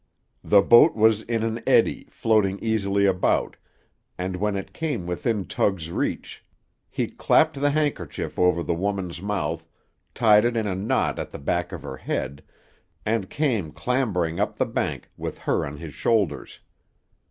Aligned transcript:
The 0.43 0.63
boat 0.63 0.95
was 0.95 1.21
in 1.21 1.43
an 1.43 1.61
eddy, 1.67 2.07
floating 2.09 2.57
easily 2.57 3.05
about, 3.05 3.55
and 4.17 4.35
when 4.37 4.55
it 4.55 4.73
came 4.73 5.05
within 5.05 5.45
Tug's 5.45 5.91
reach, 5.91 6.43
he 6.89 7.05
clapped 7.05 7.61
the 7.61 7.69
handkerchief 7.69 8.39
over 8.39 8.63
the 8.63 8.73
woman's 8.73 9.21
mouth, 9.21 9.67
tied 10.15 10.43
it 10.43 10.57
in 10.57 10.65
a 10.65 10.73
knot 10.73 11.19
at 11.19 11.29
the 11.29 11.37
back 11.37 11.71
of 11.71 11.83
her 11.83 11.97
head, 11.97 12.41
and 13.05 13.29
came 13.29 13.71
clambering 13.71 14.39
up 14.39 14.57
the 14.57 14.65
bank 14.65 15.11
with 15.17 15.37
her 15.37 15.63
on 15.67 15.77
his 15.77 15.93
shoulders. 15.93 16.61